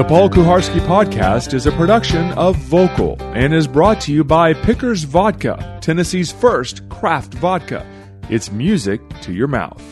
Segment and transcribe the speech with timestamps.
[0.00, 4.54] The Paul Kuharsky podcast is a production of Vokal and is brought to you by
[4.54, 7.86] Pickers Vodka, Tennessee's first craft vodka.
[8.30, 9.84] It's music to your mouth.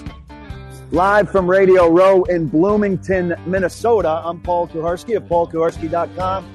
[0.93, 6.49] Live from Radio Row in Bloomington, Minnesota, I'm Paul Kuharsky of paulkuharsky.com.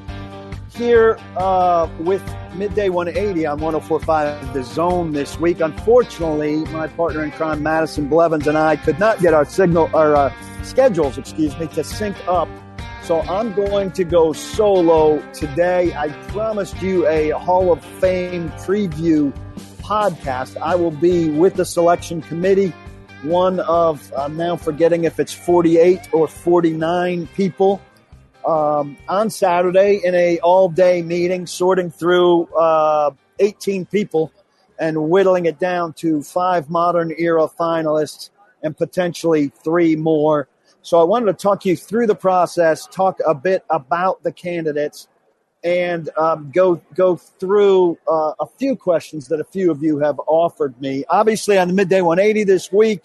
[0.75, 2.23] Here uh, with
[2.55, 5.59] Midday 180 on 1045 The Zone this week.
[5.59, 10.15] Unfortunately, my partner in crime, Madison Blevins, and I could not get our signal, our
[10.15, 12.49] uh, schedules, excuse me, to sync up
[13.03, 15.93] so I'm going to go solo today.
[15.93, 19.35] I promised you a Hall of Fame preview
[19.81, 20.55] podcast.
[20.61, 22.73] I will be with the selection committee,
[23.23, 27.81] one of, I'm now forgetting if it's 48 or 49 people.
[28.47, 34.31] Um, on Saturday in a all day meeting, sorting through uh, 18 people
[34.79, 38.29] and whittling it down to five modern era finalists
[38.61, 40.47] and potentially three more
[40.83, 45.07] so I wanted to talk you through the process, talk a bit about the candidates,
[45.63, 50.19] and um, go go through uh, a few questions that a few of you have
[50.27, 51.05] offered me.
[51.07, 53.03] Obviously, on the midday 180 this week,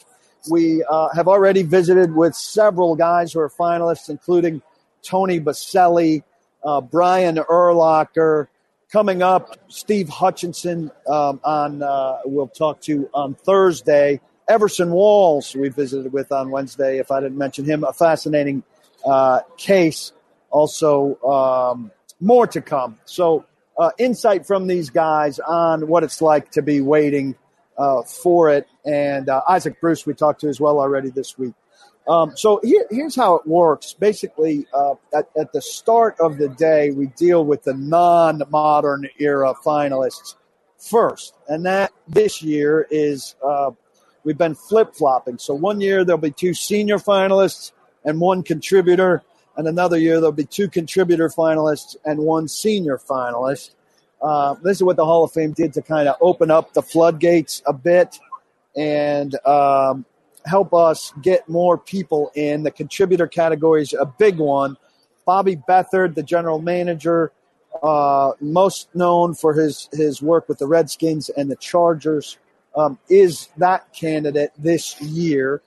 [0.50, 4.60] we uh, have already visited with several guys who are finalists, including
[5.02, 6.24] Tony Boselli,
[6.64, 8.48] uh, Brian Urlacher.
[8.90, 14.20] Coming up, Steve Hutchinson um, on uh, we'll talk to on Thursday.
[14.48, 18.62] Everson Walls, we visited with on Wednesday, if I didn't mention him, a fascinating
[19.04, 20.12] uh, case.
[20.50, 22.98] Also, um, more to come.
[23.04, 23.44] So,
[23.78, 27.36] uh, insight from these guys on what it's like to be waiting
[27.76, 28.66] uh, for it.
[28.84, 31.54] And uh, Isaac Bruce, we talked to as well already this week.
[32.08, 33.92] Um, so, here, here's how it works.
[33.92, 39.06] Basically, uh, at, at the start of the day, we deal with the non modern
[39.18, 40.34] era finalists
[40.78, 41.34] first.
[41.48, 43.72] And that this year is uh,
[44.24, 45.38] we've been flip flopping.
[45.38, 47.72] So one year there'll be two senior finalists
[48.04, 49.22] and one contributor,
[49.56, 53.70] and another year there'll be two contributor finalists and one senior finalist.
[54.20, 56.82] Uh, this is what the Hall of Fame did to kind of open up the
[56.82, 58.18] floodgates a bit
[58.76, 60.04] and um,
[60.44, 62.62] help us get more people in.
[62.62, 64.76] The contributor category is a big one.
[65.24, 67.32] Bobby Beathard, the general manager,
[67.82, 72.38] uh, most known for his, his work with the Redskins and the Chargers
[72.78, 75.60] um, is that candidate this year.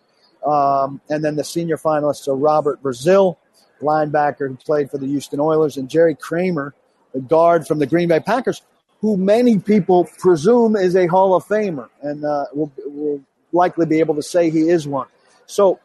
[0.48, 3.38] Um, and then the senior finalists are Robert Brazile,
[3.82, 6.74] linebacker who played for the Houston Oilers, and Jerry Kramer,
[7.14, 8.62] the guard from the Green Bay Packers,
[9.02, 14.00] who many people presume is a Hall of Famer, and uh, will will likely be
[14.00, 15.08] able to say he is one.
[15.46, 15.80] So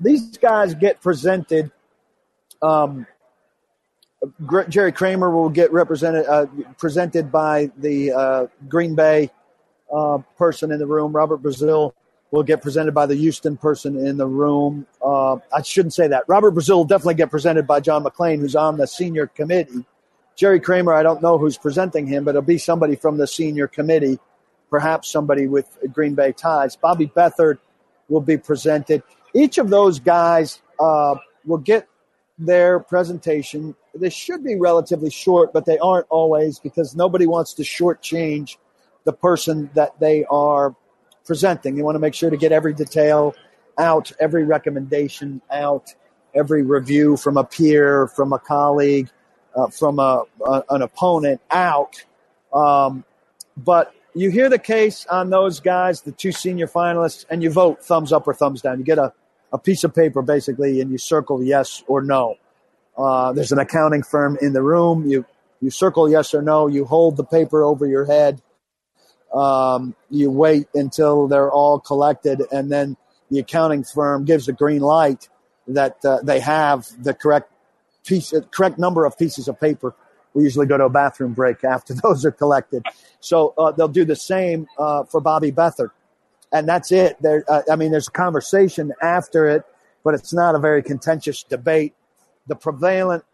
[0.00, 1.70] these guys get presented.
[2.60, 3.06] Um,
[4.68, 6.46] Jerry Kramer will get represented uh,
[6.78, 9.30] presented by the uh, Green Bay
[9.92, 11.12] uh, person in the room.
[11.12, 11.92] Robert Brazile
[12.30, 14.86] will get presented by the Houston person in the room.
[15.04, 16.24] Uh, I shouldn't say that.
[16.26, 19.84] Robert Brazile will definitely get presented by John McClain, who's on the senior committee.
[20.34, 23.68] Jerry Kramer, I don't know who's presenting him, but it'll be somebody from the senior
[23.68, 24.18] committee,
[24.70, 26.74] perhaps somebody with Green Bay ties.
[26.74, 27.58] Bobby Beathard
[28.08, 29.02] will be presented.
[29.34, 31.86] Each of those guys uh, will get
[32.38, 33.74] their presentation.
[33.94, 38.56] They should be relatively short, but they aren't always because nobody wants to shortchange
[39.04, 40.74] the person that they are
[41.24, 41.76] presenting.
[41.76, 43.34] You want to make sure to get every detail
[43.78, 45.94] out, every recommendation out,
[46.34, 49.08] every review from a peer, from a colleague,
[49.54, 52.04] uh, from a, a, an opponent out.
[52.52, 53.04] Um,
[53.56, 57.82] but you hear the case on those guys, the two senior finalists, and you vote
[57.82, 58.78] thumbs up or thumbs down.
[58.78, 59.12] You get a,
[59.52, 62.36] a piece of paper basically, and you circle yes or no.
[62.96, 65.06] Uh, there's an accounting firm in the room.
[65.08, 65.24] You
[65.60, 66.66] you circle yes or no.
[66.66, 68.42] You hold the paper over your head
[69.34, 72.96] um, you wait until they're all collected, and then
[73.30, 75.28] the accounting firm gives the green light
[75.68, 77.50] that uh, they have the correct
[78.04, 79.94] piece, uh, correct number of pieces of paper.
[80.34, 82.84] We usually go to a bathroom break after those are collected,
[83.20, 85.90] so uh, they'll do the same uh, for Bobby Beathard,
[86.52, 87.16] and that's it.
[87.20, 89.64] There, uh, I mean, there's a conversation after it,
[90.04, 91.94] but it's not a very contentious debate.
[92.46, 93.24] The prevalent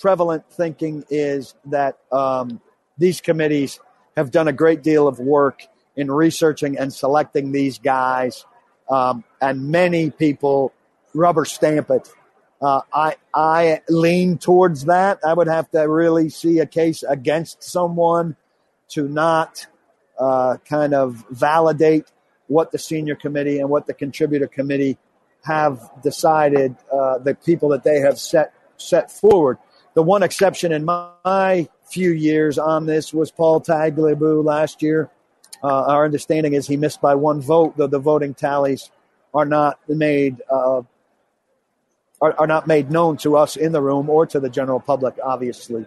[0.00, 2.60] prevalent thinking is that um,
[2.98, 3.78] these committees
[4.16, 5.62] have done a great deal of work
[5.96, 8.44] in researching and selecting these guys,
[8.88, 10.72] um, and many people
[11.14, 12.10] rubber stamp it.
[12.60, 15.18] Uh, I I lean towards that.
[15.26, 18.36] I would have to really see a case against someone
[18.90, 19.66] to not
[20.18, 22.06] uh, kind of validate
[22.46, 24.98] what the senior committee and what the contributor committee
[25.44, 26.76] have decided.
[26.92, 29.58] Uh, the people that they have set set forward.
[29.94, 35.10] The one exception in my few years on this was Paul Tagliabue last year.
[35.62, 38.90] Uh, our understanding is he missed by one vote, though the voting tallies
[39.34, 40.82] are not made uh,
[42.20, 45.16] are, are not made known to us in the room or to the general public,
[45.22, 45.86] obviously.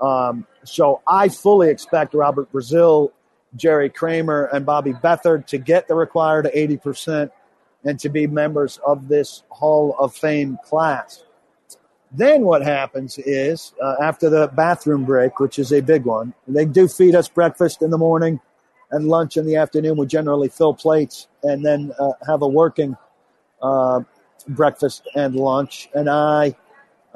[0.00, 3.10] Um, so I fully expect Robert Brazile,
[3.56, 7.30] Jerry Kramer, and Bobby Beathard to get the required 80%
[7.84, 11.24] and to be members of this Hall of Fame class.
[12.16, 16.64] Then what happens is, uh, after the bathroom break, which is a big one, they
[16.64, 18.40] do feed us breakfast in the morning
[18.92, 19.96] and lunch in the afternoon.
[19.96, 22.96] We generally fill plates and then uh, have a working
[23.60, 24.02] uh,
[24.46, 25.88] breakfast and lunch.
[25.92, 26.54] And I,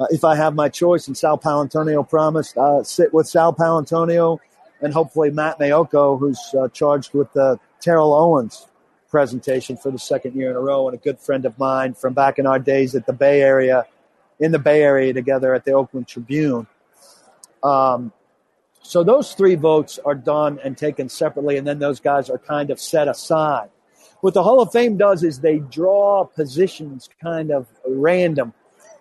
[0.01, 4.39] uh, if I have my choice, and Sal Paolantonio promised, uh, sit with Sal Paolantonio
[4.81, 8.67] and hopefully Matt Maiocco, who's uh, charged with the Terrell Owens
[9.09, 12.15] presentation for the second year in a row, and a good friend of mine from
[12.15, 13.87] back in our days at the Bay Area
[14.41, 16.67] in the Bay Area together at the Oakland Tribune.
[17.63, 18.13] Um,
[18.83, 22.71] so those three votes are done and taken separately, and then those guys are kind
[22.71, 23.69] of set aside.
[24.21, 28.55] What the Hall of Fame does is they draw positions kind of random,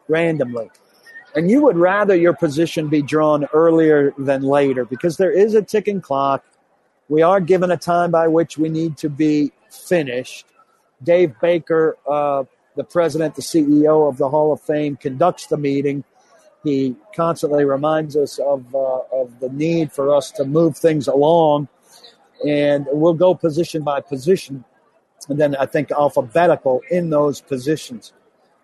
[0.07, 0.69] randomly.
[1.35, 5.61] And you would rather your position be drawn earlier than later because there is a
[5.61, 6.43] ticking clock.
[7.09, 10.45] We are given a time by which we need to be finished.
[11.03, 12.43] Dave Baker uh,
[12.77, 16.03] the president, the CEO of the Hall of Fame, conducts the meeting.
[16.63, 21.67] He constantly reminds us of, uh, of the need for us to move things along.
[22.47, 24.63] And we'll go position by position,
[25.27, 28.13] and then I think alphabetical in those positions.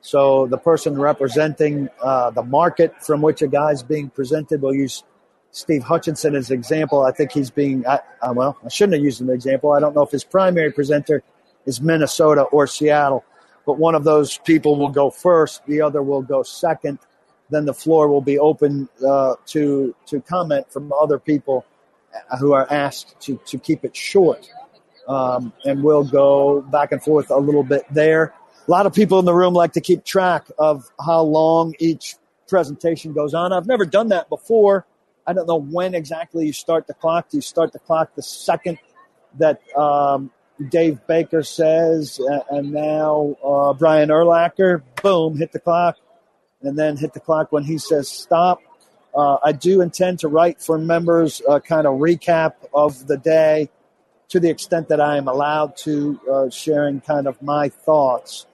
[0.02, 5.04] So the person representing uh, the market from which a guy's being presented, we'll use
[5.52, 7.04] Steve Hutchinson as an example.
[7.04, 8.00] I think he's being, uh,
[8.34, 9.72] well, I shouldn't have used an example.
[9.72, 11.24] I don't know if his primary presenter
[11.66, 13.24] is Minnesota or Seattle
[13.66, 17.00] but one of those people will go first, the other will go second.
[17.50, 21.66] Then the floor will be open uh, to to comment from other people
[22.40, 24.50] who are asked to to keep it short,
[25.08, 28.34] um, and we'll go back and forth a little bit there.
[28.68, 32.16] A lot of people in the room like to keep track of how long each
[32.48, 33.52] presentation goes on.
[33.52, 34.86] I've never done that before.
[35.28, 37.30] I don't know when exactly you start the clock.
[37.30, 38.78] Do you start the clock the second
[39.40, 40.32] that um,
[40.70, 42.20] Dave Baker says,
[42.50, 45.98] and now uh, Brian Urlacher, boom, hit the clock,
[46.62, 48.62] and then hit the clock when he says stop.
[49.16, 53.70] Uh, I do intend to write for members a kind of recap of the day
[54.30, 58.48] to the extent that I am allowed to, uh, sharing kind of my thoughts.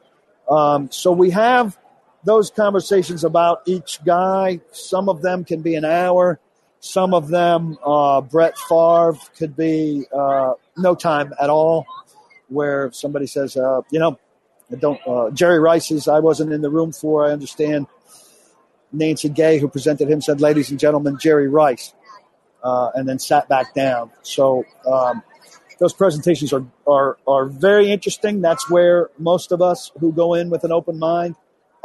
[0.49, 1.77] Um, so we have
[2.23, 4.59] those conversations about each guy.
[4.71, 6.39] Some of them can be an hour.
[6.81, 11.85] Some of them, uh, Brett Favre could be uh, no time at all,
[12.47, 14.17] where somebody says, uh, you know,
[14.71, 17.87] I don't, uh, Jerry Rice's, I wasn't in the room for, I understand.
[18.91, 21.93] Nancy Gay, who presented him, said, ladies and gentlemen, Jerry Rice,
[22.63, 24.11] uh, and then sat back down.
[24.23, 25.21] So, um,
[25.79, 28.41] those presentations are, are, are very interesting.
[28.41, 31.35] That's where most of us who go in with an open mind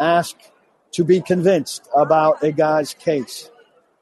[0.01, 0.37] ask
[0.93, 3.51] to be convinced about a guy's case.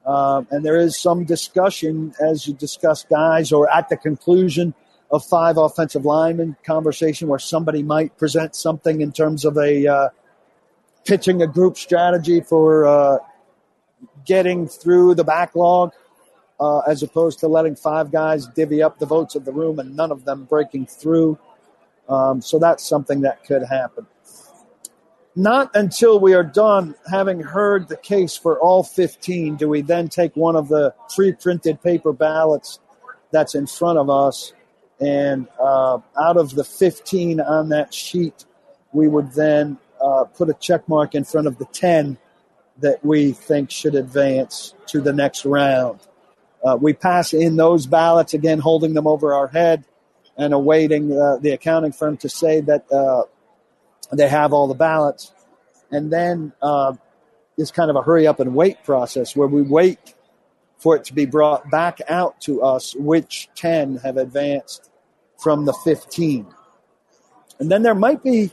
[0.05, 4.73] Um, and there is some discussion as you discuss guys or at the conclusion
[5.11, 10.09] of five offensive linemen conversation where somebody might present something in terms of a uh,
[11.05, 13.17] pitching a group strategy for uh,
[14.25, 15.91] getting through the backlog
[16.59, 19.95] uh, as opposed to letting five guys divvy up the votes of the room and
[19.95, 21.37] none of them breaking through.
[22.09, 24.05] Um, so that's something that could happen.
[25.35, 30.07] Not until we are done having heard the case for all 15 do we then
[30.07, 32.79] take one of the pre printed paper ballots
[33.31, 34.53] that's in front of us
[34.99, 38.45] and uh, out of the 15 on that sheet,
[38.93, 42.17] we would then uh, put a check mark in front of the 10
[42.79, 45.99] that we think should advance to the next round.
[46.63, 49.83] Uh, we pass in those ballots, again, holding them over our head
[50.37, 53.23] and awaiting uh, the accounting firm to say that uh,
[54.11, 55.31] they have all the ballots.
[55.91, 56.93] And then uh,
[57.57, 60.15] it's kind of a hurry up and wait process where we wait
[60.77, 64.89] for it to be brought back out to us which 10 have advanced
[65.41, 66.47] from the 15.
[67.59, 68.51] And then there might be,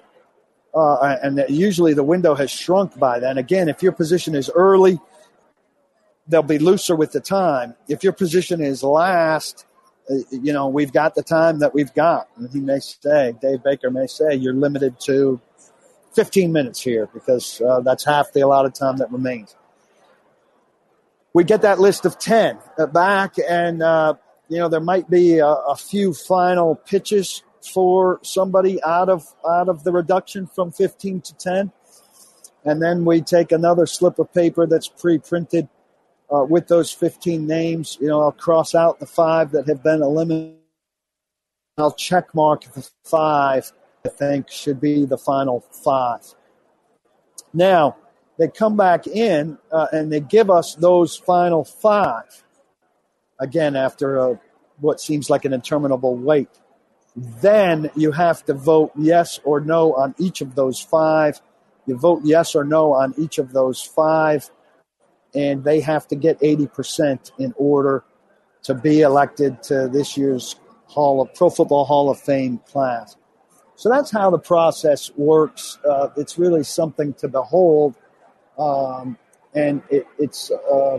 [0.75, 3.39] uh, and usually the window has shrunk by then.
[3.39, 5.01] Again, if your position is early,
[6.29, 7.75] they'll be looser with the time.
[7.89, 9.67] If your position is last,
[10.31, 12.29] you know, we've got the time that we've got.
[12.37, 15.41] And he may say, Dave Baker may say, you're limited to
[16.15, 19.55] 15 minutes here because uh, that's half the allotted time that remains
[21.33, 22.59] we get that list of 10
[22.93, 24.15] back and, uh,
[24.49, 29.69] you know, there might be a, a, few final pitches for somebody out of, out
[29.69, 31.73] of the reduction from 15 to 10.
[32.65, 35.69] And then we take another slip of paper that's pre-printed
[36.35, 37.99] uh, with those 15 names.
[38.01, 40.57] You know, I'll cross out the five that have been eliminated.
[41.79, 43.73] I'll check mark the five
[44.05, 46.35] I think should be the final five.
[47.53, 47.97] Now,
[48.39, 52.45] they come back in uh, and they give us those final five.
[53.39, 54.41] Again, after a,
[54.79, 56.49] what seems like an interminable wait.
[57.17, 61.41] Then you have to vote yes or no on each of those five.
[61.87, 64.51] You vote yes or no on each of those five,
[65.35, 68.05] and they have to get 80% in order
[68.63, 70.57] to be elected to this year's
[70.87, 73.17] Hall of Pro Football Hall of Fame class.
[73.77, 75.79] So that's how the process works.
[75.89, 77.95] Uh, it's really something to behold,
[78.59, 79.17] um,
[79.55, 80.99] and it, it's uh,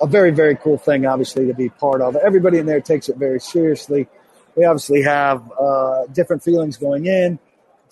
[0.00, 2.16] a very, very cool thing, obviously, to be part of.
[2.16, 4.08] Everybody in there takes it very seriously.
[4.56, 7.38] We obviously have uh, different feelings going in,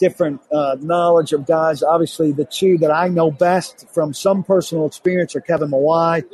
[0.00, 1.82] different uh, knowledge of guys.
[1.82, 6.24] Obviously, the two that I know best from some personal experience are Kevin Mawae.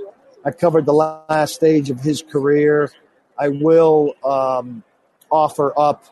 [0.44, 2.90] I covered the last stage of his career.
[3.36, 4.84] I will um,
[5.30, 6.04] offer up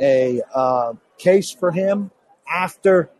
[0.00, 2.12] a uh, case for him
[2.48, 3.10] after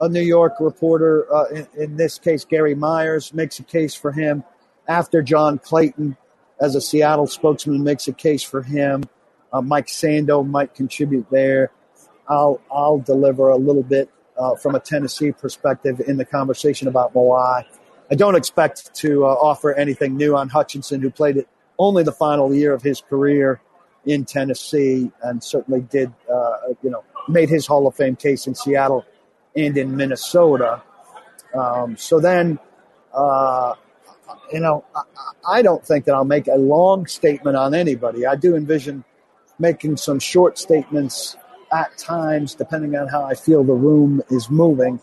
[0.00, 4.12] a New York reporter, uh, in, in, this case, Gary Myers, makes a case for
[4.12, 4.44] him,
[4.88, 6.16] after John Clayton,
[6.60, 9.04] as a Seattle spokesman, makes a case for him.
[9.52, 11.70] Uh, Mike Sando might contribute there.
[12.30, 14.08] I'll, I'll deliver a little bit
[14.38, 17.64] uh, from a Tennessee perspective in the conversation about Mawae.
[18.10, 22.12] I don't expect to uh, offer anything new on Hutchinson, who played it only the
[22.12, 23.60] final year of his career
[24.06, 28.54] in Tennessee and certainly did, uh, you know, made his Hall of Fame case in
[28.54, 29.04] Seattle
[29.56, 30.82] and in Minnesota.
[31.54, 32.58] Um, so then,
[33.12, 33.74] uh,
[34.52, 35.02] you know, I,
[35.48, 38.24] I, don't think that I'll make a long statement on anybody.
[38.24, 39.04] I do envision
[39.58, 41.36] making some short statements
[41.72, 45.00] at times, depending on how I feel the room is moving.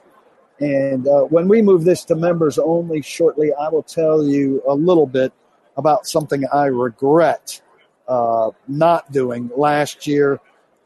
[0.59, 4.73] And uh, when we move this to members only shortly, I will tell you a
[4.73, 5.31] little bit
[5.77, 7.61] about something I regret
[8.07, 10.39] uh, not doing last year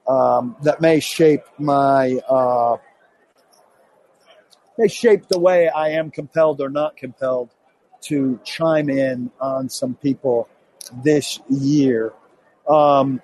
[0.08, 2.78] um, that may shape my uh,
[4.88, 7.50] shape the way I am compelled or not compelled
[8.02, 10.50] to chime in on some people
[11.04, 12.14] this year.
[12.68, 13.22] Um,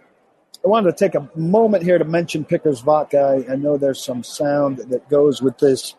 [0.68, 3.46] I wanted to take a moment here to mention Pickers Vodka.
[3.50, 5.96] I know there's some sound that goes with this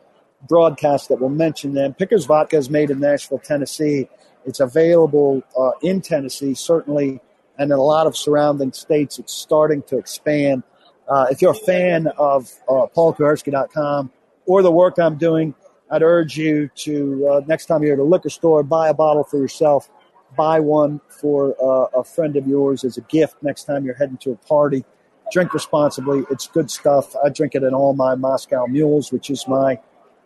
[0.46, 1.94] broadcast that will mention them.
[1.94, 4.10] Pickers Vodka is made in Nashville, Tennessee.
[4.44, 7.18] It's available uh, in Tennessee, certainly
[7.56, 10.64] and in a lot of surrounding states, it's starting to expand.
[11.08, 14.12] Uh, if you're a fan of uh, paulkuharsky.com
[14.44, 15.54] or the work I'm doing,
[15.90, 19.24] I'd urge you to, uh, next time you're at a liquor store, buy a bottle
[19.24, 19.88] for yourself,
[20.36, 24.18] buy one for uh, a friend of yours as a gift next time you're heading
[24.18, 24.84] to a party.
[25.32, 26.24] Drink responsibly.
[26.30, 27.14] It's good stuff.
[27.24, 29.78] I drink it in all my Moscow Mules, which is my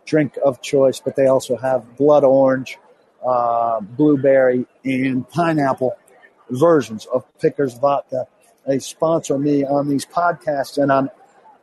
[0.05, 2.77] drink of choice, but they also have blood orange,
[3.25, 5.95] uh, blueberry, and pineapple
[6.49, 8.27] versions of Pickers Vodka.
[8.67, 11.09] They sponsor me on these podcasts and on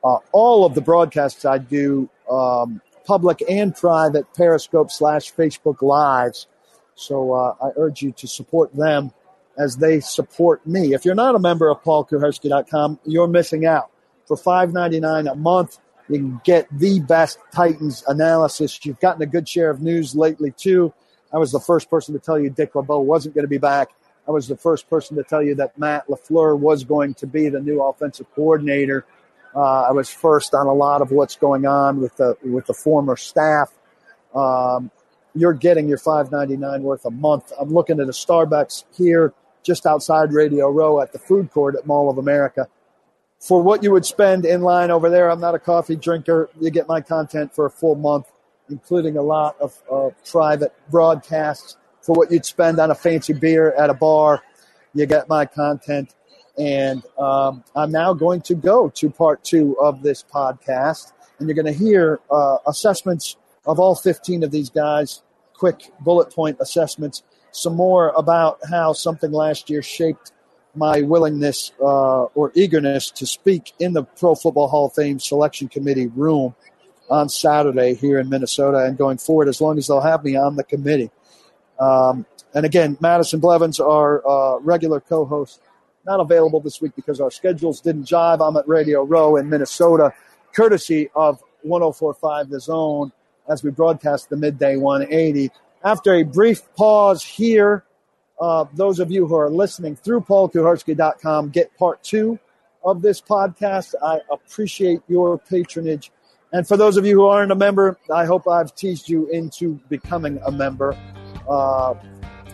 [0.05, 6.47] uh, all of the broadcasts I do, um, public and private, Periscope slash Facebook Lives.
[7.01, 9.13] So uh, I urge you to support them
[9.59, 10.95] as they support me.
[10.95, 13.91] If you're not a member of paulkuharsky.com, you're missing out.
[14.27, 15.79] For $5.99 a month,
[16.09, 18.79] you can get the best Titans analysis.
[18.85, 20.93] You've gotten a good share of news lately, too.
[21.33, 23.91] I was the first person to tell you Dick LeBeau wasn't going to be back.
[24.29, 27.49] I was the first person to tell you that Matt LaFleur was going to be
[27.49, 29.07] the new offensive coordinator.
[29.55, 32.75] Uh, I was first on a lot of what's going on with the with the
[32.75, 33.73] former staff.
[34.35, 34.93] Um,
[35.35, 37.53] you're getting your five ninety nine worth a month.
[37.59, 39.33] I'm looking at a Starbucks here
[39.63, 42.67] just outside Radio Row at the food court at Mall of America.
[43.39, 46.51] For what you would spend in line over there, I'm not a coffee drinker.
[46.61, 48.27] You get my content for a full month,
[48.69, 53.73] including a lot of uh, private broadcasts for what you'd spend on a fancy beer
[53.73, 54.43] at a bar.
[54.95, 56.15] You get my content.
[56.59, 61.13] And um, I'm now going to go to part two of this podcast.
[61.39, 63.37] And you're going to hear uh, assessments
[63.67, 65.23] of all 15 of these guys,
[65.55, 70.33] quick bullet point assessments, some more about how something last year shaped
[70.75, 75.69] my willingness uh, or eagerness to speak in the Pro Football Hall of Fame selection
[75.69, 76.55] committee room
[77.11, 80.55] on Saturday here in Minnesota and going forward as long as they'll have me on
[80.55, 81.11] the committee.
[81.81, 82.25] Um,
[82.55, 85.61] and again, Madison Blevins, our uh, regular co host,
[86.07, 88.47] not available this week because our schedules didn't jive.
[88.47, 90.13] I'm at Radio Row in Minnesota,
[90.55, 93.13] courtesy of 1045 The Zone
[93.51, 95.51] as we broadcast the midday 180.
[95.85, 97.85] After a brief pause here,
[98.41, 102.39] uh, those of you who are listening through paulkuharsky.com get part two
[102.85, 103.95] of this podcast.
[104.03, 106.11] I appreciate your patronage.
[106.53, 109.81] And for those of you who aren't a member, I hope I've teased you into
[109.89, 110.97] becoming a member.
[111.49, 111.95] Uh,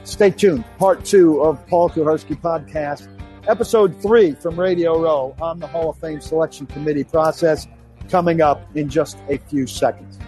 [0.05, 0.65] stay tuned.
[0.79, 3.09] Part two of Paul Kuharsky podcast,
[3.49, 7.67] episode three from Radio Row on the Hall of Fame selection committee process,
[8.11, 10.19] coming up in just a few seconds.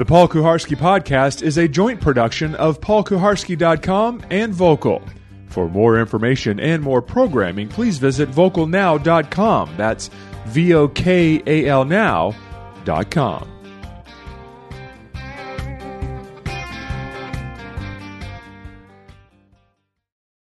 [0.00, 5.06] The Paul Kuharsky Podcast is a joint production of paulkuharsky.com and Vokal.
[5.48, 9.74] For more information and more programming, please visit vokalnow.com.
[9.76, 10.08] That's
[10.46, 13.59] V O K A L now.com.